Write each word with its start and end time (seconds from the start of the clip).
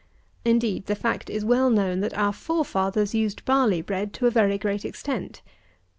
Indeed 0.43 0.87
the 0.87 0.95
fact 0.95 1.29
is 1.29 1.45
well 1.45 1.69
known, 1.69 1.99
that 1.99 2.17
our 2.17 2.33
forefathers 2.33 3.13
used 3.13 3.45
barley 3.45 3.83
bread 3.83 4.13
to 4.13 4.25
a 4.25 4.31
very 4.31 4.57
great 4.57 4.83
extent. 4.83 5.43